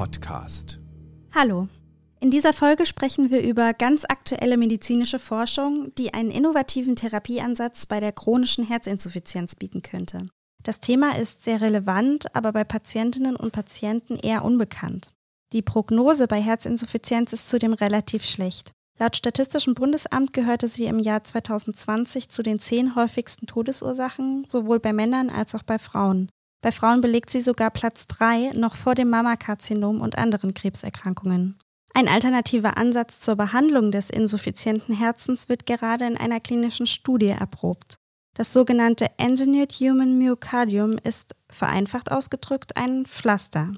Podcast. 0.00 0.78
Hallo. 1.34 1.68
In 2.20 2.30
dieser 2.30 2.54
Folge 2.54 2.86
sprechen 2.86 3.28
wir 3.28 3.42
über 3.42 3.74
ganz 3.74 4.06
aktuelle 4.06 4.56
medizinische 4.56 5.18
Forschung, 5.18 5.94
die 5.98 6.14
einen 6.14 6.30
innovativen 6.30 6.96
Therapieansatz 6.96 7.84
bei 7.84 8.00
der 8.00 8.12
chronischen 8.12 8.66
Herzinsuffizienz 8.66 9.56
bieten 9.56 9.82
könnte. 9.82 10.26
Das 10.62 10.80
Thema 10.80 11.18
ist 11.18 11.44
sehr 11.44 11.60
relevant, 11.60 12.34
aber 12.34 12.52
bei 12.52 12.64
Patientinnen 12.64 13.36
und 13.36 13.52
Patienten 13.52 14.16
eher 14.16 14.42
unbekannt. 14.42 15.10
Die 15.52 15.60
Prognose 15.60 16.26
bei 16.28 16.40
Herzinsuffizienz 16.40 17.34
ist 17.34 17.50
zudem 17.50 17.74
relativ 17.74 18.24
schlecht. 18.24 18.72
Laut 18.98 19.16
Statistischem 19.16 19.74
Bundesamt 19.74 20.32
gehörte 20.32 20.66
sie 20.66 20.86
im 20.86 20.98
Jahr 20.98 21.24
2020 21.24 22.30
zu 22.30 22.42
den 22.42 22.58
zehn 22.58 22.94
häufigsten 22.94 23.46
Todesursachen, 23.46 24.44
sowohl 24.48 24.80
bei 24.80 24.94
Männern 24.94 25.28
als 25.28 25.54
auch 25.54 25.62
bei 25.62 25.78
Frauen. 25.78 26.30
Bei 26.62 26.72
Frauen 26.72 27.00
belegt 27.00 27.30
sie 27.30 27.40
sogar 27.40 27.70
Platz 27.70 28.06
3, 28.06 28.52
noch 28.54 28.76
vor 28.76 28.94
dem 28.94 29.08
Mammakarzinom 29.08 30.00
und 30.00 30.18
anderen 30.18 30.52
Krebserkrankungen. 30.52 31.56
Ein 31.94 32.06
alternativer 32.06 32.76
Ansatz 32.76 33.20
zur 33.20 33.36
Behandlung 33.36 33.90
des 33.90 34.10
insuffizienten 34.10 34.94
Herzens 34.94 35.48
wird 35.48 35.66
gerade 35.66 36.06
in 36.06 36.16
einer 36.16 36.38
klinischen 36.38 36.86
Studie 36.86 37.28
erprobt. 37.28 37.96
Das 38.34 38.52
sogenannte 38.52 39.06
Engineered 39.18 39.72
Human 39.72 40.16
Myocardium 40.16 40.98
ist, 41.02 41.34
vereinfacht 41.50 42.12
ausgedrückt, 42.12 42.76
ein 42.76 43.06
Pflaster. 43.06 43.72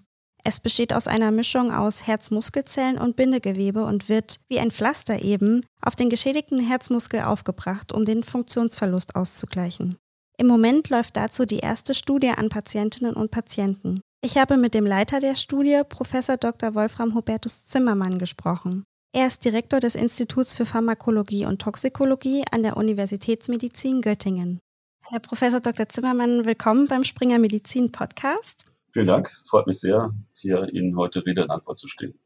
Es 0.45 0.61
besteht 0.61 0.93
aus 0.93 1.07
einer 1.07 1.31
Mischung 1.31 1.73
aus 1.73 2.07
Herzmuskelzellen 2.07 2.99
und 2.99 3.17
Bindegewebe 3.17 3.85
und 3.85 4.09
wird, 4.09 4.41
wie 4.49 4.59
ein 4.59 4.73
Pflaster 4.73 5.23
eben, 5.23 5.65
auf 5.81 5.95
den 5.95 6.11
geschädigten 6.11 6.59
Herzmuskel 6.59 7.21
aufgebracht, 7.21 7.93
um 7.93 8.05
den 8.05 8.25
Funktionsverlust 8.25 9.15
auszugleichen. 9.15 9.97
Im 10.43 10.49
Moment 10.49 10.89
läuft 10.89 11.17
dazu 11.17 11.47
die 11.47 11.61
erste 11.61 11.95
Studie 11.95 12.31
an 12.31 12.49
Patientinnen 12.49 13.15
und 13.15 13.31
Patienten. 13.31 14.01
Ich 14.25 14.39
habe 14.39 14.57
mit 14.57 14.75
dem 14.75 14.85
Leiter 14.85 15.21
der 15.21 15.37
Studie, 15.37 15.83
Professor 15.89 16.37
Dr. 16.37 16.75
Wolfram 16.75 17.15
Hubertus 17.15 17.65
Zimmermann, 17.67 18.19
gesprochen. 18.19 18.83
Er 19.15 19.29
ist 19.29 19.45
Direktor 19.45 19.79
des 19.79 19.95
Instituts 19.95 20.57
für 20.57 20.67
Pharmakologie 20.67 21.47
und 21.47 21.63
Toxikologie 21.63 22.43
an 22.51 22.65
der 22.65 22.77
Universitätsmedizin 22.77 24.01
Göttingen. 24.01 24.59
Herr 25.07 25.21
Professor 25.21 25.61
Dr. 25.61 25.89
Zimmermann, 25.89 26.45
willkommen 26.45 26.89
beim 26.89 27.05
Springer 27.05 27.39
Medizin 27.39 27.93
Podcast. 27.93 28.67
Vielen 28.91 29.07
Dank. 29.07 29.31
Freut 29.49 29.69
mich 29.69 29.79
sehr, 29.79 30.13
hier 30.37 30.69
Ihnen 30.73 30.97
heute 30.97 31.25
Rede 31.25 31.45
und 31.45 31.51
Antwort 31.53 31.79
zu 31.79 31.87
stehen. 31.87 32.19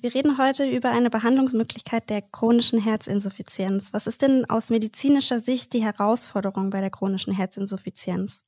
Wir 0.00 0.14
reden 0.14 0.38
heute 0.38 0.64
über 0.64 0.90
eine 0.90 1.10
Behandlungsmöglichkeit 1.10 2.08
der 2.08 2.22
chronischen 2.22 2.80
Herzinsuffizienz. 2.80 3.92
Was 3.92 4.06
ist 4.06 4.22
denn 4.22 4.48
aus 4.48 4.70
medizinischer 4.70 5.40
Sicht 5.40 5.72
die 5.72 5.82
Herausforderung 5.82 6.70
bei 6.70 6.80
der 6.80 6.90
chronischen 6.90 7.32
Herzinsuffizienz? 7.34 8.44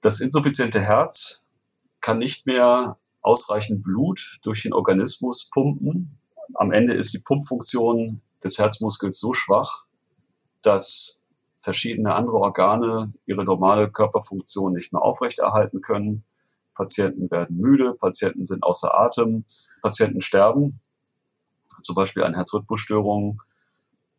Das 0.00 0.20
insuffiziente 0.20 0.80
Herz 0.80 1.46
kann 2.00 2.18
nicht 2.18 2.46
mehr 2.46 2.96
ausreichend 3.20 3.82
Blut 3.82 4.38
durch 4.42 4.62
den 4.62 4.72
Organismus 4.72 5.50
pumpen. 5.50 6.18
Am 6.54 6.72
Ende 6.72 6.94
ist 6.94 7.12
die 7.12 7.18
Pumpfunktion 7.18 8.22
des 8.42 8.58
Herzmuskels 8.58 9.18
so 9.20 9.34
schwach, 9.34 9.84
dass 10.62 11.26
verschiedene 11.58 12.14
andere 12.14 12.38
Organe 12.38 13.12
ihre 13.26 13.44
normale 13.44 13.90
Körperfunktion 13.90 14.72
nicht 14.72 14.94
mehr 14.94 15.02
aufrechterhalten 15.02 15.82
können. 15.82 16.24
Patienten 16.72 17.30
werden 17.30 17.58
müde, 17.58 17.92
Patienten 17.92 18.46
sind 18.46 18.62
außer 18.62 18.98
Atem, 18.98 19.44
Patienten 19.82 20.22
sterben, 20.22 20.80
zum 21.84 21.94
Beispiel 21.94 22.24
an 22.24 22.34
Herzrhythmusstörungen. 22.34 23.38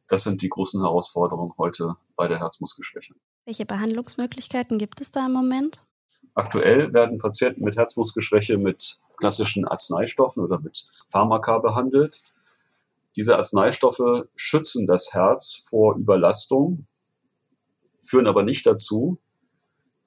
Das 0.07 0.23
sind 0.23 0.41
die 0.41 0.49
großen 0.49 0.81
Herausforderungen 0.81 1.53
heute 1.57 1.95
bei 2.15 2.27
der 2.27 2.39
Herzmuskelschwäche. 2.39 3.15
Welche 3.45 3.65
Behandlungsmöglichkeiten 3.65 4.77
gibt 4.77 5.01
es 5.01 5.11
da 5.11 5.25
im 5.25 5.33
Moment? 5.33 5.85
Aktuell 6.33 6.93
werden 6.93 7.17
Patienten 7.17 7.63
mit 7.63 7.77
Herzmuskelschwäche 7.77 8.57
mit 8.57 8.99
klassischen 9.17 9.67
Arzneistoffen 9.67 10.43
oder 10.43 10.59
mit 10.59 10.85
Pharmaka 11.09 11.59
behandelt. 11.59 12.19
Diese 13.15 13.37
Arzneistoffe 13.37 14.27
schützen 14.35 14.87
das 14.87 15.13
Herz 15.13 15.67
vor 15.69 15.95
Überlastung, 15.95 16.85
führen 18.01 18.27
aber 18.27 18.43
nicht 18.43 18.65
dazu, 18.65 19.17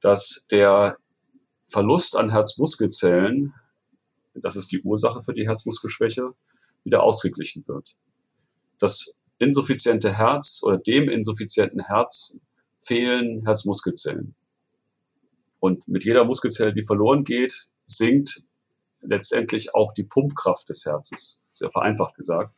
dass 0.01 0.47
der 0.51 0.99
Verlust 1.65 2.17
an 2.17 2.31
Herzmuskelzellen, 2.31 3.55
das 4.35 4.57
ist 4.57 4.71
die 4.71 4.83
Ursache 4.83 5.21
für 5.21 5.35
die 5.35 5.49
Herzmuskelschwäche, 5.49 6.35
wieder 6.89 7.03
ausgeglichen 7.03 7.69
wird. 7.69 7.97
Das 8.79 9.15
insuffiziente 9.39 10.17
Herz 10.17 10.63
oder 10.65 10.79
dem 10.79 11.09
insuffizienten 11.09 11.81
Herz 11.81 12.41
fehlen 12.81 13.43
Herzmuskelzellen. 13.45 14.35
Und 15.61 15.87
mit 15.89 16.05
jeder 16.05 16.25
Muskelzelle, 16.25 16.73
die 16.73 16.83
verloren 16.83 17.25
geht, 17.25 17.69
sinkt 17.85 18.43
letztendlich 19.01 19.75
auch 19.75 19.93
die 19.93 20.05
Pumpkraft 20.05 20.69
des 20.69 20.85
Herzens, 20.85 21.45
sehr 21.49 21.71
vereinfacht 21.71 22.15
gesagt. 22.15 22.53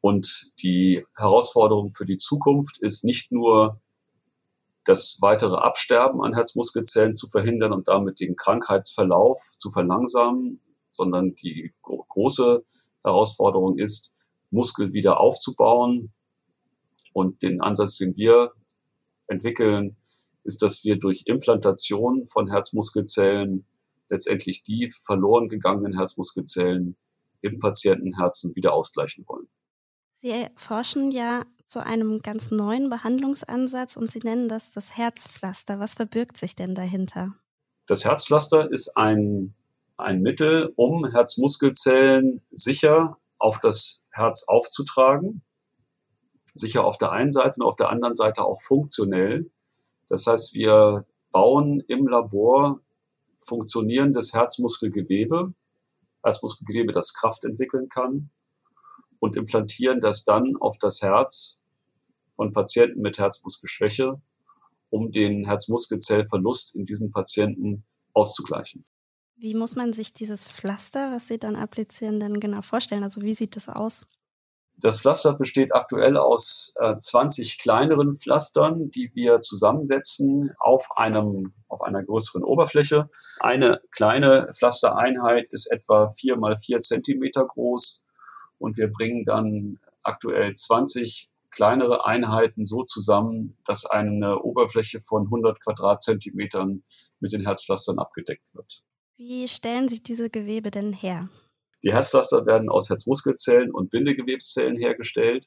Und 0.00 0.52
die 0.62 1.04
Herausforderung 1.16 1.90
für 1.90 2.06
die 2.06 2.16
Zukunft 2.16 2.78
ist 2.78 3.04
nicht 3.04 3.32
nur 3.32 3.80
das 4.84 5.18
weitere 5.20 5.56
Absterben 5.56 6.22
an 6.22 6.34
Herzmuskelzellen 6.34 7.14
zu 7.14 7.26
verhindern 7.26 7.72
und 7.72 7.88
damit 7.88 8.20
den 8.20 8.34
Krankheitsverlauf 8.34 9.38
zu 9.56 9.70
verlangsamen, 9.70 10.60
sondern 10.90 11.34
die 11.34 11.72
große 11.82 12.64
Herausforderung 13.04 13.78
ist, 13.78 14.16
Muskel 14.50 14.92
wieder 14.92 15.20
aufzubauen. 15.20 16.12
Und 17.12 17.42
den 17.42 17.60
Ansatz, 17.60 17.98
den 17.98 18.16
wir 18.16 18.52
entwickeln, 19.26 19.96
ist, 20.44 20.62
dass 20.62 20.84
wir 20.84 20.98
durch 20.98 21.24
Implantation 21.26 22.26
von 22.26 22.48
Herzmuskelzellen 22.48 23.66
letztendlich 24.08 24.62
die 24.62 24.90
verloren 24.90 25.48
gegangenen 25.48 25.96
Herzmuskelzellen 25.96 26.96
im 27.42 27.58
Patientenherzen 27.58 28.54
wieder 28.56 28.72
ausgleichen 28.72 29.24
wollen. 29.26 29.48
Sie 30.16 30.46
forschen 30.56 31.10
ja 31.10 31.44
zu 31.66 31.84
einem 31.84 32.20
ganz 32.20 32.50
neuen 32.50 32.90
Behandlungsansatz 32.90 33.96
und 33.96 34.10
Sie 34.10 34.18
nennen 34.18 34.48
das 34.48 34.70
das 34.70 34.96
Herzpflaster. 34.96 35.78
Was 35.78 35.94
verbirgt 35.94 36.36
sich 36.36 36.56
denn 36.56 36.74
dahinter? 36.74 37.34
Das 37.86 38.04
Herzpflaster 38.04 38.70
ist 38.70 38.96
ein, 38.96 39.54
ein 40.02 40.22
Mittel, 40.22 40.72
um 40.76 41.06
Herzmuskelzellen 41.06 42.42
sicher 42.50 43.18
auf 43.38 43.60
das 43.60 44.06
Herz 44.12 44.44
aufzutragen. 44.48 45.42
Sicher 46.54 46.84
auf 46.84 46.98
der 46.98 47.12
einen 47.12 47.30
Seite 47.30 47.60
und 47.60 47.66
auf 47.66 47.76
der 47.76 47.90
anderen 47.90 48.14
Seite 48.14 48.44
auch 48.44 48.60
funktionell. 48.60 49.50
Das 50.08 50.26
heißt, 50.26 50.54
wir 50.54 51.06
bauen 51.30 51.80
im 51.86 52.08
Labor 52.08 52.80
funktionierendes 53.38 54.34
Herzmuskelgewebe, 54.34 55.54
Herzmuskelgewebe, 56.22 56.92
das 56.92 57.14
Kraft 57.14 57.44
entwickeln 57.44 57.88
kann 57.88 58.30
und 59.20 59.36
implantieren 59.36 60.00
das 60.00 60.24
dann 60.24 60.56
auf 60.58 60.76
das 60.78 61.00
Herz 61.02 61.62
von 62.36 62.52
Patienten 62.52 63.00
mit 63.00 63.18
Herzmuskelschwäche, 63.18 64.20
um 64.90 65.12
den 65.12 65.46
Herzmuskelzellverlust 65.46 66.74
in 66.74 66.86
diesen 66.86 67.10
Patienten 67.10 67.84
auszugleichen. 68.12 68.82
Wie 69.40 69.54
muss 69.54 69.74
man 69.74 69.94
sich 69.94 70.12
dieses 70.12 70.46
Pflaster, 70.46 71.12
was 71.12 71.26
Sie 71.26 71.38
dann 71.38 71.56
applizieren, 71.56 72.20
denn 72.20 72.40
genau 72.40 72.60
vorstellen? 72.60 73.04
Also 73.04 73.22
wie 73.22 73.32
sieht 73.32 73.56
das 73.56 73.70
aus? 73.70 74.06
Das 74.76 75.00
Pflaster 75.00 75.32
besteht 75.32 75.74
aktuell 75.74 76.18
aus 76.18 76.74
äh, 76.78 76.94
20 76.94 77.58
kleineren 77.58 78.12
Pflastern, 78.12 78.90
die 78.90 79.10
wir 79.14 79.40
zusammensetzen 79.40 80.52
auf, 80.58 80.86
einem, 80.96 81.54
auf 81.68 81.80
einer 81.80 82.02
größeren 82.02 82.44
Oberfläche. 82.44 83.08
Eine 83.38 83.80
kleine 83.90 84.48
Pflastereinheit 84.52 85.48
ist 85.50 85.72
etwa 85.72 86.08
vier 86.08 86.36
mal 86.36 86.58
vier 86.58 86.80
Zentimeter 86.80 87.46
groß 87.46 88.04
und 88.58 88.76
wir 88.76 88.90
bringen 88.90 89.24
dann 89.24 89.78
aktuell 90.02 90.52
20 90.52 91.30
kleinere 91.50 92.04
Einheiten 92.04 92.66
so 92.66 92.82
zusammen, 92.82 93.56
dass 93.64 93.86
eine 93.86 94.40
Oberfläche 94.42 95.00
von 95.00 95.24
100 95.24 95.62
Quadratzentimetern 95.62 96.82
mit 97.20 97.32
den 97.32 97.40
Herzpflastern 97.40 97.98
abgedeckt 97.98 98.54
wird. 98.54 98.84
Wie 99.22 99.46
stellen 99.48 99.86
sich 99.86 100.02
diese 100.02 100.30
Gewebe 100.30 100.70
denn 100.70 100.94
her? 100.94 101.28
Die 101.82 101.92
Herzpflaster 101.92 102.46
werden 102.46 102.70
aus 102.70 102.88
Herzmuskelzellen 102.88 103.70
und 103.70 103.90
Bindegewebszellen 103.90 104.78
hergestellt. 104.78 105.46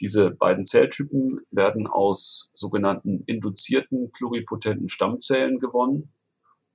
Diese 0.00 0.30
beiden 0.30 0.62
Zelltypen 0.62 1.40
werden 1.50 1.88
aus 1.88 2.52
sogenannten 2.54 3.24
induzierten 3.26 4.12
pluripotenten 4.12 4.88
Stammzellen 4.88 5.58
gewonnen. 5.58 6.12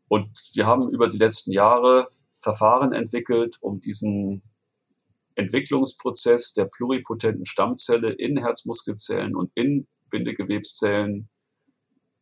Und 0.10 0.28
wir 0.56 0.66
haben 0.66 0.90
über 0.90 1.08
die 1.08 1.20
letzten 1.20 1.54
Jahre 1.54 2.06
Verfahren 2.34 2.92
entwickelt, 2.92 3.56
um 3.62 3.80
diesen 3.80 4.42
Entwicklungsprozess 5.36 6.54
der 6.54 6.66
pluripotenten 6.66 7.46
Stammzelle 7.46 8.12
in 8.12 8.36
Herzmuskelzellen 8.36 9.38
und 9.38 9.52
in 9.56 9.88
Bindegewebszellen 10.10 11.30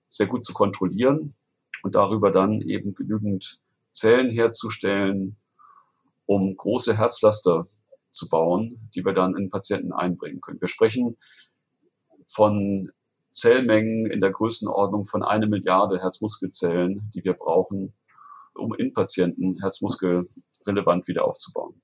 sehr 0.06 0.28
gut 0.28 0.46
zu 0.46 0.54
kontrollieren 0.54 1.36
und 1.86 1.94
darüber 1.94 2.32
dann 2.32 2.62
eben 2.62 2.96
genügend 2.96 3.62
Zellen 3.92 4.32
herzustellen, 4.32 5.38
um 6.26 6.58
große 6.58 6.98
Herzpflaster 6.98 7.68
zu 8.10 8.28
bauen, 8.28 8.90
die 8.96 9.06
wir 9.06 9.14
dann 9.14 9.38
in 9.38 9.50
Patienten 9.50 9.94
einbringen 9.94 10.42
können. 10.42 10.60
Wir 10.60 10.68
sprechen 10.68 11.16
von 12.26 12.92
Zellmengen 13.30 14.08
in 14.08 14.20
der 14.20 14.32
Größenordnung 14.32 15.06
von 15.06 15.22
eine 15.22 15.46
Milliarde 15.46 16.02
Herzmuskelzellen, 16.02 17.12
die 17.14 17.24
wir 17.24 17.34
brauchen, 17.34 17.94
um 18.56 18.74
in 18.74 18.92
Patienten 18.92 19.60
Herzmuskel 19.62 20.28
relevant 20.66 21.08
wieder 21.08 21.24
aufzubauen. 21.24 21.80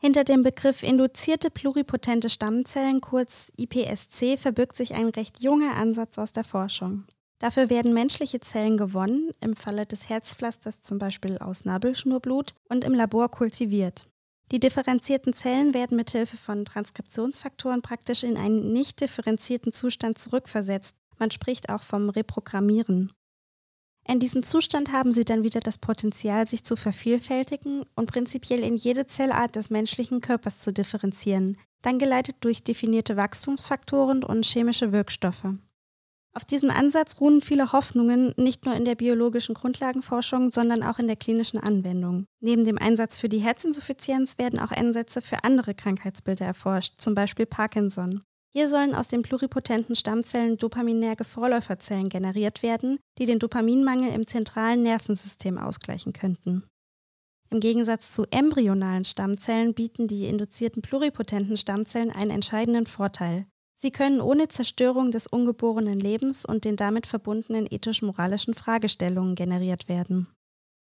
Hinter 0.00 0.22
dem 0.22 0.42
Begriff 0.42 0.84
induzierte 0.84 1.50
pluripotente 1.50 2.30
Stammzellen, 2.30 3.00
kurz 3.00 3.50
IPSC, 3.56 4.38
verbirgt 4.38 4.76
sich 4.76 4.94
ein 4.94 5.08
recht 5.08 5.42
junger 5.42 5.74
Ansatz 5.74 6.18
aus 6.18 6.32
der 6.32 6.44
Forschung. 6.44 7.04
Dafür 7.38 7.70
werden 7.70 7.94
menschliche 7.94 8.40
Zellen 8.40 8.76
gewonnen, 8.76 9.30
im 9.40 9.54
Falle 9.54 9.86
des 9.86 10.08
Herzpflasters 10.08 10.80
zum 10.82 10.98
Beispiel 10.98 11.38
aus 11.38 11.64
Nabelschnurblut, 11.64 12.54
und 12.68 12.84
im 12.84 12.94
Labor 12.94 13.30
kultiviert. 13.30 14.08
Die 14.50 14.60
differenzierten 14.60 15.32
Zellen 15.34 15.74
werden 15.74 15.96
mithilfe 15.96 16.36
von 16.36 16.64
Transkriptionsfaktoren 16.64 17.82
praktisch 17.82 18.24
in 18.24 18.36
einen 18.36 18.72
nicht 18.72 19.00
differenzierten 19.00 19.72
Zustand 19.72 20.18
zurückversetzt. 20.18 20.96
Man 21.18 21.30
spricht 21.30 21.68
auch 21.68 21.82
vom 21.82 22.08
Reprogrammieren. 22.08 23.12
In 24.06 24.20
diesem 24.20 24.42
Zustand 24.42 24.90
haben 24.90 25.12
sie 25.12 25.26
dann 25.26 25.42
wieder 25.42 25.60
das 25.60 25.76
Potenzial, 25.76 26.48
sich 26.48 26.64
zu 26.64 26.76
vervielfältigen 26.76 27.84
und 27.94 28.10
prinzipiell 28.10 28.60
in 28.60 28.74
jede 28.74 29.06
Zellart 29.06 29.54
des 29.54 29.68
menschlichen 29.68 30.22
Körpers 30.22 30.60
zu 30.60 30.72
differenzieren, 30.72 31.58
dann 31.82 31.98
geleitet 31.98 32.36
durch 32.40 32.64
definierte 32.64 33.16
Wachstumsfaktoren 33.16 34.24
und 34.24 34.46
chemische 34.46 34.92
Wirkstoffe. 34.92 35.44
Auf 36.38 36.44
diesem 36.44 36.70
Ansatz 36.70 37.20
ruhen 37.20 37.40
viele 37.40 37.72
Hoffnungen, 37.72 38.32
nicht 38.36 38.64
nur 38.64 38.76
in 38.76 38.84
der 38.84 38.94
biologischen 38.94 39.56
Grundlagenforschung, 39.56 40.52
sondern 40.52 40.84
auch 40.84 41.00
in 41.00 41.08
der 41.08 41.16
klinischen 41.16 41.58
Anwendung. 41.58 42.26
Neben 42.40 42.64
dem 42.64 42.78
Einsatz 42.78 43.18
für 43.18 43.28
die 43.28 43.40
Herzinsuffizienz 43.40 44.38
werden 44.38 44.60
auch 44.60 44.70
Ansätze 44.70 45.20
für 45.20 45.42
andere 45.42 45.74
Krankheitsbilder 45.74 46.44
erforscht, 46.44 47.00
zum 47.00 47.16
Beispiel 47.16 47.44
Parkinson. 47.44 48.22
Hier 48.52 48.68
sollen 48.68 48.94
aus 48.94 49.08
den 49.08 49.22
pluripotenten 49.22 49.96
Stammzellen 49.96 50.56
dopaminerge 50.58 51.24
Vorläuferzellen 51.24 52.08
generiert 52.08 52.62
werden, 52.62 53.00
die 53.18 53.26
den 53.26 53.40
Dopaminmangel 53.40 54.12
im 54.12 54.24
zentralen 54.24 54.82
Nervensystem 54.84 55.58
ausgleichen 55.58 56.12
könnten. 56.12 56.62
Im 57.50 57.58
Gegensatz 57.58 58.12
zu 58.12 58.26
embryonalen 58.30 59.04
Stammzellen 59.04 59.74
bieten 59.74 60.06
die 60.06 60.26
induzierten 60.26 60.82
pluripotenten 60.82 61.56
Stammzellen 61.56 62.12
einen 62.12 62.30
entscheidenden 62.30 62.86
Vorteil. 62.86 63.46
Sie 63.80 63.92
können 63.92 64.20
ohne 64.20 64.48
Zerstörung 64.48 65.12
des 65.12 65.28
ungeborenen 65.28 66.00
Lebens 66.00 66.44
und 66.44 66.64
den 66.64 66.74
damit 66.74 67.06
verbundenen 67.06 67.68
ethisch-moralischen 67.70 68.54
Fragestellungen 68.54 69.36
generiert 69.36 69.88
werden. 69.88 70.26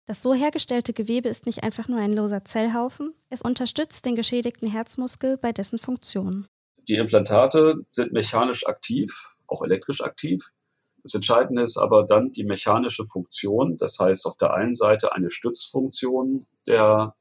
Das 0.06 0.22
so 0.22 0.32
hergestellte 0.32 0.94
Gewebe 0.94 1.28
ist 1.28 1.44
nicht 1.44 1.62
einfach 1.62 1.86
nur 1.88 1.98
ein 1.98 2.14
loser 2.14 2.46
Zellhaufen, 2.46 3.12
es 3.28 3.42
unterstützt 3.42 4.06
den 4.06 4.16
geschädigten 4.16 4.66
Herzmuskel 4.66 5.36
bei 5.36 5.52
dessen 5.52 5.78
Funktion. 5.78 6.46
Die 6.88 6.94
Implantate 6.94 7.84
sind 7.90 8.12
mechanisch 8.12 8.66
aktiv, 8.66 9.36
auch 9.48 9.62
elektrisch 9.62 10.00
aktiv. 10.00 10.42
Das 11.02 11.12
Entscheidende 11.12 11.60
ist 11.60 11.76
aber 11.76 12.06
dann 12.06 12.32
die 12.32 12.44
mechanische 12.44 13.04
Funktion. 13.04 13.76
Das 13.76 13.98
heißt 13.98 14.24
auf 14.24 14.38
der 14.38 14.54
einen 14.54 14.72
Seite 14.72 15.12
eine 15.12 15.28
Stützfunktion 15.28 16.46
der 16.66 17.14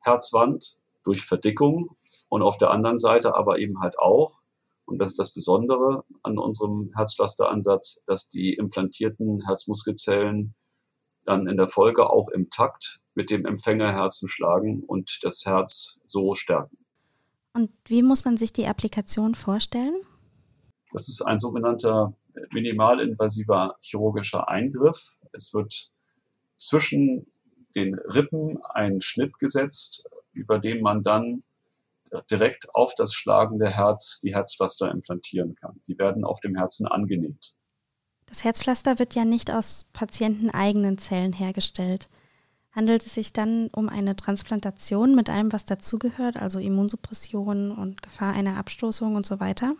Herzwand 0.00 0.78
durch 1.04 1.22
Verdickung 1.24 1.94
und 2.28 2.42
auf 2.42 2.58
der 2.58 2.72
anderen 2.72 2.98
Seite 2.98 3.36
aber 3.36 3.60
eben 3.60 3.80
halt 3.80 4.00
auch, 4.00 4.40
und 4.84 4.98
das 4.98 5.10
ist 5.10 5.18
das 5.18 5.32
Besondere 5.32 6.04
an 6.22 6.38
unserem 6.38 6.90
Herzpflasteransatz, 6.94 8.04
dass 8.06 8.28
die 8.28 8.54
implantierten 8.54 9.40
Herzmuskelzellen 9.46 10.54
dann 11.24 11.46
in 11.46 11.56
der 11.56 11.68
Folge 11.68 12.10
auch 12.10 12.28
im 12.28 12.50
Takt 12.50 13.00
mit 13.14 13.30
dem 13.30 13.46
Empfängerherzen 13.46 14.28
schlagen 14.28 14.82
und 14.82 15.20
das 15.22 15.44
Herz 15.46 16.02
so 16.04 16.34
stärken. 16.34 16.78
Und 17.54 17.70
wie 17.84 18.02
muss 18.02 18.24
man 18.24 18.36
sich 18.36 18.52
die 18.52 18.66
Applikation 18.66 19.34
vorstellen? 19.34 19.94
Das 20.92 21.08
ist 21.08 21.22
ein 21.22 21.38
sogenannter 21.38 22.14
minimalinvasiver 22.52 23.76
chirurgischer 23.82 24.48
Eingriff. 24.48 25.16
Es 25.32 25.52
wird 25.54 25.90
zwischen 26.56 27.26
den 27.74 27.94
Rippen 27.94 28.58
ein 28.74 29.00
Schnitt 29.00 29.38
gesetzt, 29.38 30.08
über 30.32 30.58
den 30.58 30.82
man 30.82 31.02
dann 31.02 31.42
direkt 32.30 32.74
auf 32.74 32.94
das 32.94 33.14
schlagende 33.14 33.68
Herz 33.68 34.20
die 34.22 34.34
Herzpflaster 34.34 34.90
implantieren 34.90 35.54
kann. 35.54 35.80
Die 35.86 35.98
werden 35.98 36.24
auf 36.24 36.40
dem 36.40 36.54
Herzen 36.54 36.86
angenäht. 36.86 37.54
Das 38.26 38.44
Herzpflaster 38.44 38.98
wird 38.98 39.14
ja 39.14 39.24
nicht 39.24 39.50
aus 39.50 39.86
patienteneigenen 39.92 40.98
Zellen 40.98 41.32
hergestellt. 41.32 42.08
Handelt 42.70 43.04
es 43.04 43.14
sich 43.14 43.34
dann 43.34 43.68
um 43.68 43.90
eine 43.90 44.16
Transplantation 44.16 45.14
mit 45.14 45.28
allem, 45.28 45.52
was 45.52 45.66
dazugehört, 45.66 46.36
also 46.36 46.58
Immunsuppression 46.58 47.70
und 47.70 48.02
Gefahr 48.02 48.32
einer 48.32 48.56
Abstoßung 48.56 49.14
und 49.14 49.26
so 49.26 49.40
weiter? 49.40 49.74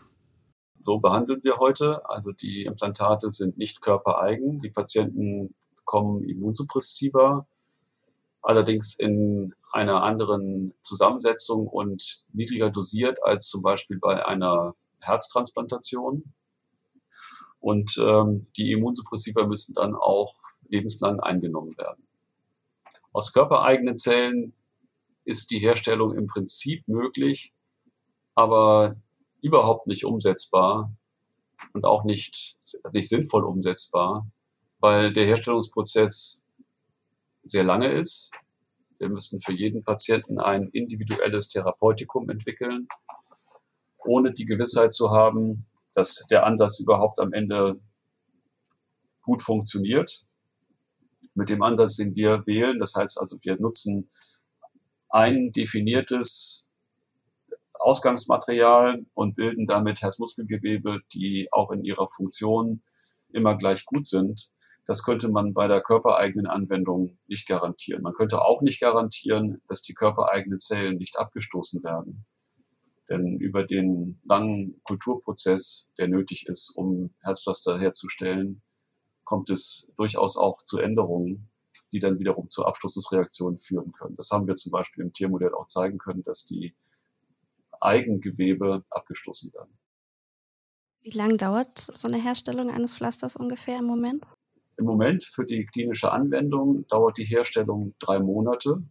So 0.85 0.99
behandeln 0.99 1.43
wir 1.43 1.57
heute. 1.59 2.07
Also 2.09 2.33
die 2.33 2.65
Implantate 2.65 3.31
sind 3.31 3.57
nicht 3.57 3.81
körpereigen. 3.81 4.59
Die 4.59 4.69
Patienten 4.69 5.55
bekommen 5.77 6.23
Immunsuppressiva, 6.25 7.47
allerdings 8.43 8.99
in 8.99 9.55
einer 9.73 10.03
anderen 10.03 10.75
Zusammensetzung 10.83 11.67
und 11.67 12.25
niedriger 12.33 12.71
dosiert 12.71 13.23
als 13.25 13.49
zum 13.49 13.63
Beispiel 13.63 13.99
bei 13.99 14.25
einer 14.25 14.75
Herztransplantation. 15.01 16.33
Und 17.59 17.97
ähm, 17.99 18.47
die 18.57 18.73
Immunsuppressiva 18.73 19.47
müssen 19.47 19.75
dann 19.75 19.95
auch 19.95 20.35
lebenslang 20.69 21.21
eingenommen 21.21 21.77
werden. 21.79 22.07
Aus 23.13 23.33
körpereigenen 23.33 23.97
Zellen 23.97 24.53
ist 25.25 25.51
die 25.51 25.59
Herstellung 25.59 26.17
im 26.17 26.27
Prinzip 26.27 26.87
möglich, 26.89 27.53
aber 28.35 28.97
überhaupt 29.41 29.87
nicht 29.87 30.05
umsetzbar 30.05 30.93
und 31.73 31.85
auch 31.85 32.05
nicht, 32.05 32.59
nicht 32.93 33.09
sinnvoll 33.09 33.45
umsetzbar, 33.45 34.27
weil 34.81 35.13
der 35.13 35.27
Herstellungsprozess 35.27 36.47
sehr 37.45 37.65
lange 37.65 37.89
ist. 37.89 38.33
Wir 39.03 39.09
müssen 39.09 39.41
für 39.41 39.53
jeden 39.53 39.83
Patienten 39.83 40.39
ein 40.39 40.69
individuelles 40.69 41.49
Therapeutikum 41.49 42.31
entwickeln, 42.31 42.87
ohne 43.99 44.33
die 44.33 44.45
Gewissheit 44.45 44.95
zu 44.95 45.11
haben, 45.11 45.67
dass 45.93 46.25
der 46.31 46.47
Ansatz 46.47 46.79
überhaupt 46.79 47.19
am 47.19 47.33
Ende 47.33 47.81
gut 49.23 49.43
funktioniert 49.43 50.25
mit 51.35 51.49
dem 51.49 51.63
Ansatz, 51.63 51.97
den 51.97 52.15
wir 52.15 52.47
wählen. 52.47 52.79
Das 52.79 52.95
heißt 52.95 53.19
also, 53.19 53.39
wir 53.43 53.57
nutzen 53.61 54.09
ein 55.09 55.51
definiertes 55.51 56.71
Ausgangsmaterial 57.73 59.05
und 59.15 59.35
bilden 59.35 59.67
damit 59.67 60.01
Herzmuskelgewebe, 60.01 61.01
die 61.13 61.49
auch 61.51 61.73
in 61.73 61.83
ihrer 61.83 62.07
Funktion 62.07 62.83
immer 63.33 63.57
gleich 63.57 63.85
gut 63.85 64.07
sind. 64.07 64.53
Das 64.85 65.05
könnte 65.05 65.29
man 65.29 65.55
bei 65.55 65.69
der 65.69 65.81
körpereigenen 65.81 66.47
Anwendung 66.47 67.19
nicht 67.29 67.47
garantieren. 67.47 68.03
Man 68.03 68.15
könnte 68.15 68.43
auch 68.43 68.63
nicht 68.63 68.81
garantieren, 68.81 69.63
dass 69.69 69.83
die 69.83 69.95
körpereigenen 69.95 70.59
Zellen 70.59 70.97
nicht 70.97 71.19
abgestoßen 71.19 71.85
werden. 71.85 72.27
Denn 73.09 73.39
über 73.39 73.65
den 73.65 74.21
langen 74.25 74.81
Kulturprozess, 74.85 75.93
der 75.99 76.09
nötig 76.09 76.47
ist, 76.47 76.71
um 76.77 77.15
Herzpflaster 77.23 77.79
herzustellen, 77.79 78.63
kommt 79.25 79.51
es 79.51 79.93
durchaus 79.97 80.37
auch 80.37 80.59
zu 80.59 80.79
Änderungen, 80.79 81.51
die 81.93 82.01
dann 82.01 82.19
wiederum 82.19 82.49
zu 82.49 82.65
Abstoßungsreaktionen 82.65 83.59
führen 83.59 83.93
können. 83.93 84.17
Das 84.17 84.31
haben 84.31 84.47
wir 84.47 84.55
zum 84.55 84.73
Beispiel 84.73 85.05
im 85.05 85.13
Tiermodell 85.13 85.55
auch 85.55 85.67
zeigen 85.67 85.99
können, 85.99 86.25
dass 86.25 86.45
die 86.47 86.75
Eigengewebe 87.81 88.85
abgestoßen 88.91 89.53
werden. 89.53 89.79
Wie 91.03 91.11
lange 91.11 91.37
dauert 91.37 91.79
so 91.79 92.09
eine 92.09 92.23
Herstellung 92.23 92.71
eines 92.71 92.95
Pflasters 92.95 93.37
ungefähr 93.37 93.79
im 93.79 93.87
Moment? 93.87 94.25
Im 94.83 94.87
Moment 94.89 95.23
für 95.23 95.47
die 95.47 95.65
klinische 95.65 96.11
Anwendung 96.11 96.85
dauert 96.89 97.17
die 97.17 97.23
Herstellung 97.23 97.95
drei 98.01 98.19
Monate. 98.19 98.83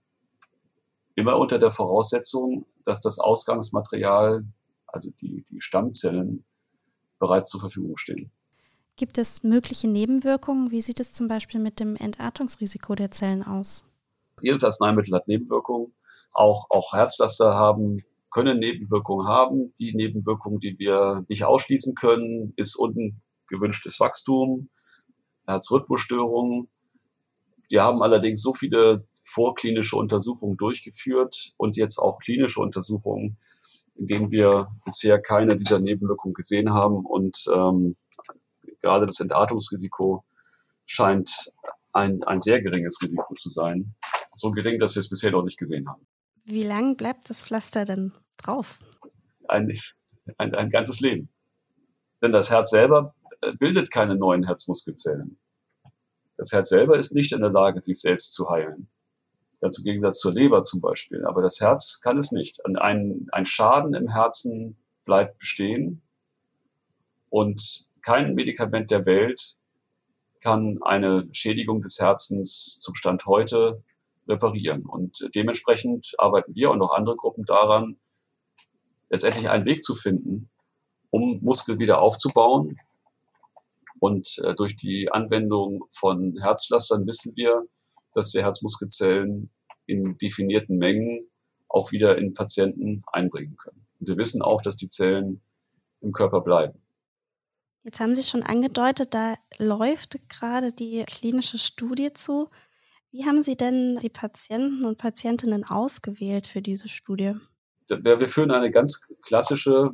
Immer 1.15 1.37
unter 1.37 1.59
der 1.59 1.69
Voraussetzung, 1.69 2.65
dass 2.85 3.01
das 3.01 3.19
Ausgangsmaterial, 3.19 4.45
also 4.87 5.11
die, 5.19 5.43
die 5.49 5.59
Stammzellen, 5.59 6.45
bereits 7.19 7.49
zur 7.49 7.59
Verfügung 7.59 7.97
stehen. 7.97 8.31
Gibt 8.95 9.17
es 9.17 9.43
mögliche 9.43 9.89
Nebenwirkungen? 9.89 10.71
Wie 10.71 10.79
sieht 10.79 11.01
es 11.01 11.11
zum 11.11 11.27
Beispiel 11.27 11.59
mit 11.59 11.81
dem 11.81 11.97
Entartungsrisiko 11.97 12.95
der 12.95 13.11
Zellen 13.11 13.43
aus? 13.43 13.83
Jedes 14.41 14.63
Arzneimittel 14.63 15.13
hat 15.13 15.27
Nebenwirkungen. 15.27 15.93
Auch, 16.31 16.67
auch 16.69 16.93
Herzpflaster 16.93 17.53
haben, 17.53 17.97
können 18.29 18.59
Nebenwirkungen 18.59 19.27
haben. 19.27 19.73
Die 19.77 19.93
Nebenwirkungen, 19.93 20.61
die 20.61 20.79
wir 20.79 21.25
nicht 21.27 21.43
ausschließen 21.43 21.95
können, 21.95 22.53
ist 22.55 22.77
ungewünschtes 22.77 23.99
Wachstum, 23.99 24.69
Herzrhythmusstörungen. 25.45 26.69
Wir 27.69 27.83
haben 27.83 28.01
allerdings 28.01 28.41
so 28.41 28.53
viele 28.53 29.07
vorklinische 29.23 29.95
Untersuchungen 29.95 30.57
durchgeführt 30.57 31.53
und 31.57 31.77
jetzt 31.77 31.97
auch 31.97 32.19
klinische 32.19 32.59
Untersuchungen, 32.59 33.37
in 33.95 34.07
denen 34.07 34.31
wir 34.31 34.67
bisher 34.85 35.21
keine 35.21 35.55
dieser 35.55 35.79
Nebenwirkungen 35.79 36.33
gesehen 36.33 36.73
haben 36.73 37.05
und 37.05 37.45
ähm, 37.53 37.95
gerade 38.81 39.05
das 39.05 39.19
Entartungsrisiko 39.19 40.23
scheint 40.85 41.53
ein, 41.93 42.21
ein 42.23 42.39
sehr 42.39 42.61
geringes 42.61 43.01
Risiko 43.01 43.33
zu 43.33 43.49
sein. 43.49 43.95
So 44.33 44.51
gering, 44.51 44.79
dass 44.79 44.95
wir 44.95 45.01
es 45.01 45.09
bisher 45.09 45.31
noch 45.31 45.43
nicht 45.43 45.57
gesehen 45.57 45.87
haben. 45.87 46.05
Wie 46.45 46.63
lang 46.63 46.95
bleibt 46.97 47.29
das 47.29 47.43
Pflaster 47.43 47.85
denn 47.85 48.13
drauf? 48.37 48.79
Ein, 49.47 49.71
ein, 50.37 50.55
ein 50.55 50.69
ganzes 50.69 50.99
Leben. 50.99 51.29
Denn 52.21 52.31
das 52.31 52.49
Herz 52.49 52.69
selber 52.69 53.13
bildet 53.59 53.91
keine 53.91 54.15
neuen 54.15 54.43
Herzmuskelzellen. 54.43 55.37
Das 56.37 56.51
Herz 56.51 56.69
selber 56.69 56.97
ist 56.97 57.13
nicht 57.13 57.31
in 57.33 57.41
der 57.41 57.51
Lage, 57.51 57.81
sich 57.81 57.99
selbst 57.99 58.33
zu 58.33 58.49
heilen. 58.49 58.87
Ganz 59.59 59.77
im 59.77 59.83
Gegensatz 59.83 60.19
zur 60.19 60.33
Leber 60.33 60.63
zum 60.63 60.81
Beispiel. 60.81 61.25
Aber 61.25 61.41
das 61.41 61.59
Herz 61.59 62.01
kann 62.01 62.17
es 62.17 62.31
nicht. 62.31 62.65
Ein, 62.65 63.27
ein 63.31 63.45
Schaden 63.45 63.93
im 63.93 64.07
Herzen 64.07 64.75
bleibt 65.05 65.37
bestehen 65.37 66.01
und 67.29 67.91
kein 68.01 68.33
Medikament 68.33 68.91
der 68.91 69.05
Welt 69.05 69.57
kann 70.41 70.79
eine 70.81 71.23
Schädigung 71.31 71.81
des 71.81 71.99
Herzens 71.99 72.79
zum 72.79 72.95
Stand 72.95 73.25
heute 73.25 73.83
reparieren. 74.27 74.85
Und 74.85 75.29
dementsprechend 75.35 76.13
arbeiten 76.17 76.55
wir 76.55 76.71
und 76.71 76.81
auch 76.81 76.93
andere 76.93 77.15
Gruppen 77.15 77.45
daran, 77.45 77.97
letztendlich 79.09 79.49
einen 79.49 79.65
Weg 79.65 79.83
zu 79.83 79.93
finden, 79.93 80.49
um 81.09 81.39
Muskel 81.41 81.79
wieder 81.79 82.01
aufzubauen. 82.01 82.79
Und 84.01 84.39
äh, 84.43 84.55
durch 84.55 84.75
die 84.75 85.11
Anwendung 85.11 85.85
von 85.91 86.35
Herzpflastern 86.41 87.05
wissen 87.05 87.33
wir, 87.35 87.67
dass 88.13 88.33
wir 88.33 88.41
Herzmuskelzellen 88.41 89.51
in 89.85 90.17
definierten 90.17 90.79
Mengen 90.79 91.29
auch 91.69 91.91
wieder 91.91 92.17
in 92.17 92.33
Patienten 92.33 93.03
einbringen 93.05 93.57
können. 93.57 93.85
Und 93.99 94.07
wir 94.09 94.17
wissen 94.17 94.41
auch, 94.41 94.59
dass 94.61 94.75
die 94.75 94.87
Zellen 94.87 95.41
im 95.99 96.13
Körper 96.13 96.41
bleiben. 96.41 96.81
Jetzt 97.83 97.99
haben 97.99 98.15
Sie 98.15 98.23
schon 98.23 98.41
angedeutet, 98.41 99.13
da 99.13 99.35
läuft 99.59 100.17
gerade 100.29 100.73
die 100.73 101.03
klinische 101.05 101.59
Studie 101.59 102.11
zu. 102.11 102.49
Wie 103.11 103.25
haben 103.25 103.43
Sie 103.43 103.55
denn 103.55 103.97
die 103.97 104.09
Patienten 104.09 104.83
und 104.83 104.97
Patientinnen 104.97 105.63
ausgewählt 105.63 106.47
für 106.47 106.63
diese 106.63 106.87
Studie? 106.87 107.35
Wir 107.87 108.27
führen 108.27 108.49
eine 108.49 108.71
ganz 108.71 109.13
klassische 109.21 109.93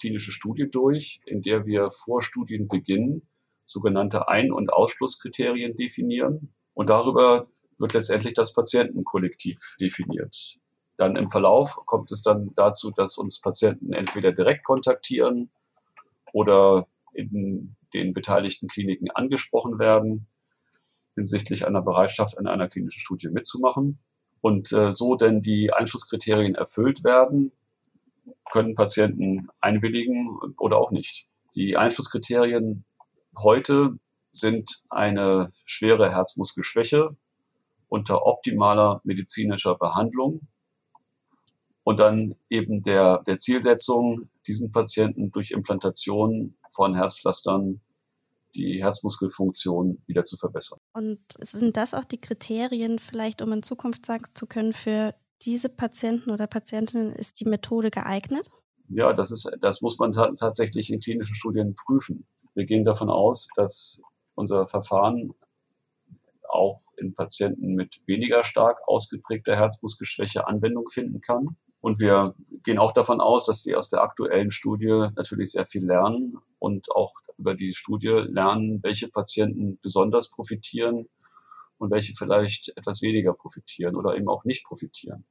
klinische 0.00 0.32
Studie 0.32 0.68
durch, 0.68 1.20
in 1.24 1.40
der 1.40 1.66
wir 1.66 1.88
vor 1.90 2.20
Studienbeginn 2.20 3.22
sogenannte 3.66 4.28
Ein- 4.28 4.52
und 4.52 4.72
Ausschlusskriterien 4.72 5.76
definieren. 5.76 6.54
Und 6.74 6.90
darüber 6.90 7.46
wird 7.78 7.94
letztendlich 7.94 8.34
das 8.34 8.52
Patientenkollektiv 8.52 9.76
definiert. 9.80 10.58
Dann 10.96 11.16
im 11.16 11.28
Verlauf 11.28 11.74
kommt 11.86 12.12
es 12.12 12.22
dann 12.22 12.52
dazu, 12.54 12.90
dass 12.90 13.18
uns 13.18 13.40
Patienten 13.40 13.92
entweder 13.92 14.32
direkt 14.32 14.64
kontaktieren 14.64 15.50
oder 16.32 16.86
in 17.12 17.76
den 17.92 18.12
beteiligten 18.12 18.68
Kliniken 18.68 19.10
angesprochen 19.10 19.78
werden 19.78 20.26
hinsichtlich 21.14 21.66
einer 21.66 21.82
Bereitschaft 21.82 22.38
an 22.38 22.46
einer 22.46 22.68
klinischen 22.68 23.00
Studie 23.00 23.28
mitzumachen. 23.28 23.98
Und 24.40 24.72
äh, 24.72 24.92
so 24.92 25.14
denn 25.14 25.40
die 25.40 25.72
Einschlusskriterien 25.72 26.54
erfüllt 26.54 27.04
werden, 27.04 27.52
können 28.50 28.74
Patienten 28.74 29.48
einwilligen 29.60 30.38
oder 30.58 30.78
auch 30.78 30.90
nicht. 30.90 31.28
Die 31.54 31.76
Einschlusskriterien 31.76 32.84
heute 33.38 33.98
sind 34.30 34.82
eine 34.90 35.48
schwere 35.64 36.10
Herzmuskelschwäche 36.10 37.16
unter 37.88 38.26
optimaler 38.26 39.00
medizinischer 39.04 39.76
Behandlung 39.76 40.48
und 41.84 42.00
dann 42.00 42.34
eben 42.48 42.82
der, 42.82 43.22
der 43.22 43.36
Zielsetzung, 43.36 44.28
diesen 44.46 44.70
Patienten 44.70 45.30
durch 45.30 45.52
Implantation 45.52 46.56
von 46.70 46.94
Herzpflastern 46.94 47.80
die 48.54 48.82
Herzmuskelfunktion 48.82 50.02
wieder 50.06 50.22
zu 50.22 50.36
verbessern. 50.36 50.78
Und 50.92 51.20
sind 51.40 51.76
das 51.76 51.92
auch 51.92 52.04
die 52.04 52.20
Kriterien 52.20 52.98
vielleicht, 52.98 53.42
um 53.42 53.52
in 53.52 53.62
Zukunft 53.62 54.06
sagen 54.06 54.24
zu 54.34 54.46
können, 54.46 54.72
für 54.72 55.14
diese 55.42 55.68
Patienten 55.68 56.30
oder 56.30 56.46
Patientinnen 56.46 57.12
ist 57.12 57.40
die 57.40 57.44
Methode 57.44 57.90
geeignet? 57.90 58.48
Ja, 58.88 59.12
das 59.12 59.30
ist, 59.30 59.50
das 59.60 59.80
muss 59.80 59.98
man 59.98 60.12
tatsächlich 60.12 60.92
in 60.92 61.00
klinischen 61.00 61.34
Studien 61.34 61.74
prüfen. 61.74 62.26
Wir 62.54 62.64
gehen 62.64 62.84
davon 62.84 63.10
aus, 63.10 63.48
dass 63.56 64.02
unser 64.34 64.66
Verfahren 64.66 65.34
auch 66.48 66.80
in 66.96 67.14
Patienten 67.14 67.74
mit 67.74 68.00
weniger 68.06 68.44
stark 68.44 68.80
ausgeprägter 68.86 69.56
Herzmuskelschwäche 69.56 70.46
Anwendung 70.46 70.88
finden 70.88 71.20
kann. 71.20 71.56
Und 71.80 72.00
wir 72.00 72.34
gehen 72.62 72.78
auch 72.78 72.92
davon 72.92 73.20
aus, 73.20 73.44
dass 73.44 73.66
wir 73.66 73.76
aus 73.76 73.90
der 73.90 74.02
aktuellen 74.02 74.50
Studie 74.50 75.08
natürlich 75.16 75.50
sehr 75.50 75.66
viel 75.66 75.84
lernen 75.84 76.38
und 76.58 76.90
auch 76.92 77.12
über 77.36 77.54
die 77.54 77.72
Studie 77.74 78.08
lernen, 78.08 78.82
welche 78.82 79.08
Patienten 79.08 79.78
besonders 79.82 80.30
profitieren 80.30 81.08
und 81.76 81.90
welche 81.90 82.14
vielleicht 82.14 82.72
etwas 82.76 83.02
weniger 83.02 83.34
profitieren 83.34 83.96
oder 83.96 84.16
eben 84.16 84.28
auch 84.28 84.44
nicht 84.44 84.64
profitieren. 84.64 85.26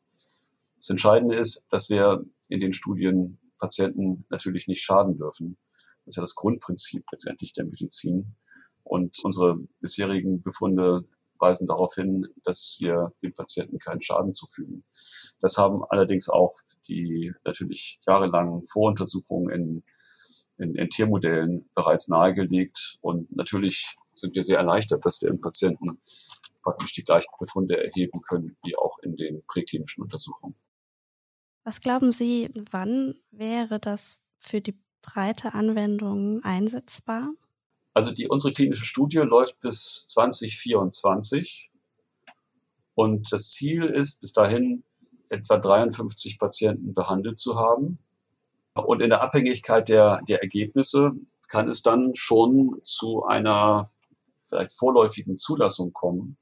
Das 0.75 0.89
Entscheidende 0.89 1.35
ist, 1.35 1.65
dass 1.71 1.89
wir 1.89 2.23
in 2.49 2.59
den 2.59 2.73
Studien 2.73 3.39
Patienten 3.57 4.25
natürlich 4.29 4.67
nicht 4.67 4.83
schaden 4.83 5.17
dürfen. 5.17 5.57
Das 6.05 6.13
ist 6.13 6.15
ja 6.17 6.23
das 6.23 6.35
Grundprinzip 6.35 7.03
letztendlich 7.11 7.53
der 7.53 7.65
Medizin. 7.65 8.35
Und 8.83 9.17
unsere 9.23 9.57
bisherigen 9.79 10.41
Befunde 10.41 11.05
weisen 11.39 11.67
darauf 11.67 11.95
hin, 11.95 12.27
dass 12.43 12.77
wir 12.79 13.13
dem 13.21 13.33
Patienten 13.33 13.79
keinen 13.79 14.01
Schaden 14.01 14.31
zufügen. 14.31 14.83
Das 15.39 15.57
haben 15.57 15.83
allerdings 15.89 16.29
auch 16.29 16.53
die 16.87 17.33
natürlich 17.43 17.99
jahrelangen 18.07 18.63
Voruntersuchungen 18.63 19.49
in, 19.49 19.83
in, 20.57 20.75
in 20.75 20.89
Tiermodellen 20.89 21.69
bereits 21.75 22.07
nahegelegt. 22.07 22.97
Und 23.01 23.35
natürlich 23.35 23.95
sind 24.15 24.35
wir 24.35 24.43
sehr 24.43 24.57
erleichtert, 24.57 25.05
dass 25.05 25.21
wir 25.21 25.29
im 25.29 25.41
Patienten 25.41 26.01
praktisch 26.61 26.93
die 26.93 27.03
gleichen 27.03 27.31
Befunde 27.39 27.83
erheben 27.83 28.21
können 28.21 28.55
wie 28.63 28.75
auch 28.77 28.97
in 28.99 29.15
den 29.15 29.43
präklinischen 29.45 30.03
Untersuchungen. 30.03 30.55
Was 31.65 31.81
glauben 31.81 32.11
Sie, 32.11 32.49
wann 32.71 33.15
wäre 33.31 33.79
das 33.79 34.21
für 34.39 34.61
die 34.61 34.77
breite 35.03 35.53
Anwendung 35.53 36.43
einsetzbar? 36.43 37.29
Also 37.93 38.11
die, 38.11 38.27
unsere 38.27 38.53
klinische 38.53 38.85
Studie 38.85 39.19
läuft 39.19 39.59
bis 39.61 40.07
2024 40.07 41.69
und 42.95 43.31
das 43.31 43.51
Ziel 43.51 43.83
ist, 43.85 44.21
bis 44.21 44.33
dahin 44.33 44.83
etwa 45.29 45.57
53 45.57 46.39
Patienten 46.39 46.93
behandelt 46.93 47.37
zu 47.37 47.57
haben. 47.57 47.99
Und 48.73 49.01
in 49.01 49.09
der 49.09 49.21
Abhängigkeit 49.21 49.87
der, 49.87 50.21
der 50.27 50.41
Ergebnisse 50.41 51.11
kann 51.47 51.67
es 51.67 51.83
dann 51.83 52.15
schon 52.15 52.81
zu 52.83 53.23
einer 53.25 53.91
vielleicht 54.33 54.73
vorläufigen 54.73 55.37
Zulassung 55.37 55.93
kommen 55.93 56.37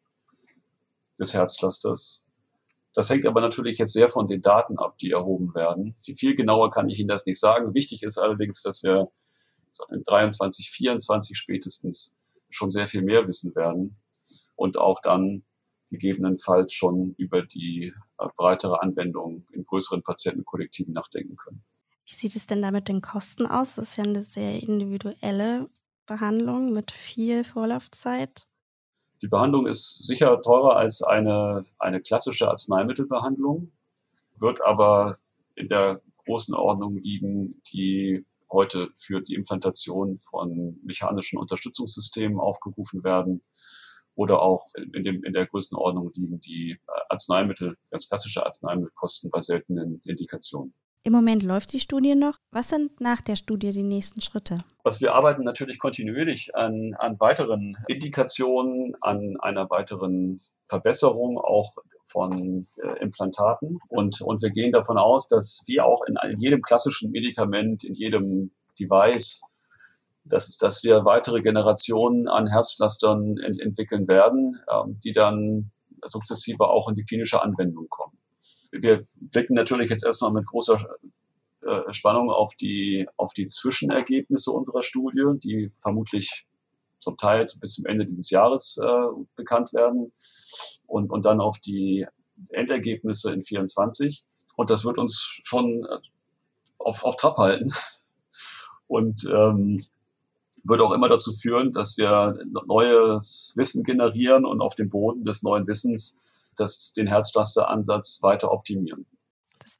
des 1.19 1.33
Herzpflasters. 1.33 2.25
Das 2.93 3.09
hängt 3.09 3.25
aber 3.25 3.41
natürlich 3.41 3.77
jetzt 3.77 3.93
sehr 3.93 4.09
von 4.09 4.27
den 4.27 4.41
Daten 4.41 4.77
ab, 4.77 4.97
die 4.97 5.11
erhoben 5.11 5.55
werden. 5.55 5.95
Viel 6.01 6.35
genauer 6.35 6.71
kann 6.71 6.89
ich 6.89 6.99
Ihnen 6.99 7.07
das 7.07 7.25
nicht 7.25 7.39
sagen. 7.39 7.73
Wichtig 7.73 8.03
ist 8.03 8.17
allerdings, 8.17 8.61
dass 8.63 8.83
wir 8.83 9.09
in 9.89 10.03
23, 10.03 10.69
24 10.69 11.37
spätestens 11.37 12.17
schon 12.49 12.69
sehr 12.69 12.87
viel 12.87 13.01
mehr 13.01 13.25
wissen 13.27 13.55
werden 13.55 13.97
und 14.55 14.77
auch 14.77 15.01
dann 15.01 15.43
gegebenenfalls 15.89 16.73
schon 16.73 17.15
über 17.17 17.41
die 17.41 17.93
äh, 18.17 18.27
breitere 18.35 18.81
Anwendung 18.81 19.45
in 19.51 19.65
größeren 19.65 20.03
Patientenkollektiven 20.03 20.93
nachdenken 20.93 21.35
können. 21.35 21.63
Wie 22.05 22.13
sieht 22.13 22.35
es 22.35 22.47
denn 22.47 22.61
da 22.61 22.71
mit 22.71 22.87
den 22.87 23.01
Kosten 23.01 23.45
aus? 23.45 23.75
Das 23.75 23.89
ist 23.89 23.97
ja 23.97 24.03
eine 24.03 24.21
sehr 24.21 24.61
individuelle 24.61 25.69
Behandlung 26.05 26.73
mit 26.73 26.91
viel 26.91 27.43
Vorlaufzeit. 27.43 28.47
Die 29.21 29.27
Behandlung 29.27 29.67
ist 29.67 30.05
sicher 30.05 30.41
teurer 30.41 30.77
als 30.77 31.03
eine, 31.03 31.61
eine 31.77 32.01
klassische 32.01 32.49
Arzneimittelbehandlung, 32.49 33.71
wird 34.37 34.61
aber 34.65 35.15
in 35.55 35.69
der 35.69 36.01
großen 36.25 36.55
Ordnung 36.55 36.97
liegen, 36.97 37.61
die 37.71 38.25
heute 38.51 38.89
für 38.95 39.21
die 39.21 39.35
Implantation 39.35 40.17
von 40.17 40.79
mechanischen 40.83 41.37
Unterstützungssystemen 41.37 42.39
aufgerufen 42.39 43.03
werden 43.03 43.43
oder 44.15 44.41
auch 44.41 44.65
in, 44.75 45.03
dem, 45.03 45.23
in 45.23 45.33
der 45.33 45.45
Größenordnung 45.45 46.11
liegen 46.13 46.41
die 46.41 46.77
Arzneimittel, 47.09 47.77
ganz 47.91 48.09
klassische 48.09 48.45
Arzneimittelkosten 48.45 49.29
bei 49.29 49.41
seltenen 49.41 50.01
Indikationen. 50.03 50.73
Im 51.03 51.13
Moment 51.13 51.43
läuft 51.43 51.73
die 51.73 51.79
Studie 51.79 52.15
noch. 52.15 52.37
Was 52.53 52.67
sind 52.67 52.99
nach 52.99 53.21
der 53.21 53.37
Studie 53.37 53.71
die 53.71 53.83
nächsten 53.83 54.19
Schritte? 54.19 54.57
Was 54.83 54.99
wir 54.99 55.15
arbeiten 55.15 55.43
natürlich 55.43 55.79
kontinuierlich 55.79 56.53
an, 56.53 56.93
an 56.97 57.17
weiteren 57.17 57.77
Indikationen, 57.87 58.93
an 58.99 59.37
einer 59.39 59.69
weiteren 59.69 60.41
Verbesserung 60.65 61.37
auch 61.37 61.75
von 62.03 62.65
äh, 62.83 62.99
Implantaten. 62.99 63.79
Und, 63.87 64.19
und 64.19 64.41
wir 64.41 64.49
gehen 64.49 64.73
davon 64.73 64.97
aus, 64.97 65.29
dass 65.29 65.63
wie 65.67 65.79
auch 65.79 66.01
in, 66.05 66.17
in 66.29 66.39
jedem 66.39 66.61
klassischen 66.61 67.11
Medikament, 67.11 67.85
in 67.85 67.95
jedem 67.95 68.51
Device, 68.77 69.41
dass, 70.25 70.57
dass 70.57 70.83
wir 70.83 71.05
weitere 71.05 71.41
Generationen 71.41 72.27
an 72.27 72.47
Herzpflastern 72.47 73.37
ent 73.37 73.61
entwickeln 73.61 74.09
werden, 74.09 74.61
ähm, 74.69 74.99
die 75.01 75.13
dann 75.13 75.71
sukzessive 76.03 76.67
auch 76.67 76.89
in 76.89 76.95
die 76.95 77.05
klinische 77.05 77.41
Anwendung 77.41 77.87
kommen 77.87 78.17
wir 78.71 79.01
blicken 79.19 79.53
natürlich 79.53 79.89
jetzt 79.89 80.05
erstmal 80.05 80.31
mit 80.31 80.45
großer 80.45 80.79
äh, 81.61 81.93
Spannung 81.93 82.29
auf 82.29 82.55
die, 82.55 83.07
auf 83.17 83.33
die 83.33 83.45
Zwischenergebnisse 83.45 84.51
unserer 84.51 84.83
Studie, 84.83 85.23
die 85.35 85.69
vermutlich 85.69 86.45
zum 86.99 87.17
Teil 87.17 87.45
bis 87.59 87.73
zum 87.73 87.85
Ende 87.85 88.05
dieses 88.05 88.29
Jahres 88.29 88.79
äh, 88.83 89.25
bekannt 89.35 89.73
werden 89.73 90.11
und, 90.87 91.11
und 91.11 91.25
dann 91.25 91.41
auf 91.41 91.59
die 91.59 92.05
Endergebnisse 92.49 93.33
in 93.33 93.43
24. 93.43 94.23
Und 94.55 94.69
das 94.69 94.85
wird 94.85 94.97
uns 94.97 95.15
schon 95.43 95.85
äh, 95.85 95.97
auf, 96.77 97.03
auf 97.03 97.15
Trab 97.15 97.37
halten 97.37 97.71
und 98.87 99.23
ähm, 99.25 99.83
wird 100.63 100.81
auch 100.81 100.91
immer 100.91 101.09
dazu 101.09 101.31
führen, 101.33 101.73
dass 101.73 101.97
wir 101.97 102.39
neues 102.67 103.53
Wissen 103.55 103.83
generieren 103.83 104.45
und 104.45 104.61
auf 104.61 104.75
dem 104.75 104.89
Boden 104.89 105.23
des 105.23 105.43
neuen 105.43 105.67
Wissens 105.67 106.49
das, 106.55 106.93
den 106.93 107.07
Herzcluster-Ansatz 107.07 108.21
weiter 108.21 108.51
optimieren. 108.51 109.05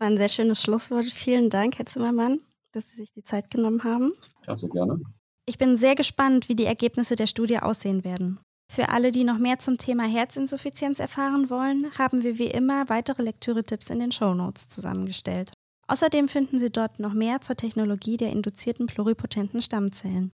Das 0.01 0.07
war 0.07 0.13
ein 0.13 0.17
sehr 0.17 0.29
schönes 0.29 0.63
Schlusswort. 0.63 1.05
Vielen 1.05 1.51
Dank, 1.51 1.77
Herr 1.77 1.85
Zimmermann, 1.85 2.39
dass 2.71 2.89
Sie 2.89 2.95
sich 2.95 3.11
die 3.11 3.23
Zeit 3.23 3.51
genommen 3.51 3.83
haben. 3.83 4.13
Ja, 4.47 4.55
so 4.55 4.67
gerne. 4.67 4.99
Ich 5.45 5.59
bin 5.59 5.77
sehr 5.77 5.93
gespannt, 5.93 6.49
wie 6.49 6.55
die 6.55 6.65
Ergebnisse 6.65 7.15
der 7.15 7.27
Studie 7.27 7.59
aussehen 7.59 8.03
werden. 8.03 8.39
Für 8.67 8.89
alle, 8.89 9.11
die 9.11 9.23
noch 9.23 9.37
mehr 9.37 9.59
zum 9.59 9.77
Thema 9.77 10.05
Herzinsuffizienz 10.05 10.99
erfahren 10.99 11.51
wollen, 11.51 11.85
haben 11.99 12.23
wir 12.23 12.39
wie 12.39 12.47
immer 12.47 12.89
weitere 12.89 13.21
Lektüre-Tipps 13.21 13.91
in 13.91 13.99
den 13.99 14.11
Show 14.11 14.33
Notes 14.33 14.69
zusammengestellt. 14.69 15.53
Außerdem 15.85 16.27
finden 16.27 16.57
Sie 16.57 16.71
dort 16.71 16.99
noch 16.99 17.13
mehr 17.13 17.41
zur 17.41 17.55
Technologie 17.55 18.17
der 18.17 18.31
induzierten 18.31 18.87
pluripotenten 18.87 19.61
Stammzellen. 19.61 20.31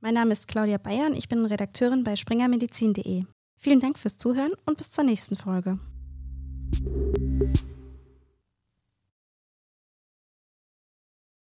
Mein 0.00 0.14
Name 0.14 0.32
ist 0.32 0.48
Claudia 0.48 0.78
Bayer 0.78 1.08
und 1.08 1.14
ich 1.14 1.28
bin 1.28 1.44
Redakteurin 1.44 2.04
bei 2.04 2.16
springermedizin.de. 2.16 3.24
Vielen 3.58 3.80
Dank 3.80 3.98
fürs 3.98 4.16
Zuhören 4.16 4.52
und 4.64 4.78
bis 4.78 4.90
zur 4.90 5.04
nächsten 5.04 5.36
Folge. 5.36 5.78